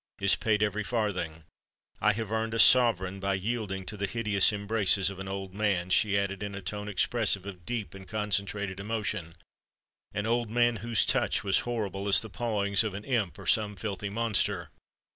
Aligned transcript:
"Is 0.19 0.35
paid 0.35 0.63
every 0.63 0.83
farthing. 0.83 1.43
I 1.99 2.13
have 2.13 2.31
earned 2.31 2.55
a 2.55 2.57
sovereign 2.59 3.19
by 3.19 3.35
yielding 3.35 3.85
to 3.85 3.95
the 3.95 4.07
hideous 4.07 4.51
embraces 4.51 5.11
of 5.11 5.19
an 5.19 5.27
old 5.27 5.53
man," 5.53 5.91
she 5.91 6.17
added 6.17 6.41
in 6.41 6.55
a 6.55 6.61
tone 6.63 6.87
expressive 6.87 7.45
of 7.45 7.67
deep 7.67 7.93
and 7.93 8.07
concentrated 8.07 8.79
emotion,—"an 8.79 10.25
old 10.25 10.49
man 10.49 10.77
whose 10.77 11.05
touch 11.05 11.43
was 11.43 11.59
horrible 11.69 12.07
as 12.07 12.19
the 12.19 12.31
pawings 12.31 12.83
of 12.83 12.95
an 12.95 13.03
imp 13.03 13.37
or 13.37 13.45
some 13.45 13.75
filthy 13.75 14.09
monster. 14.09 14.71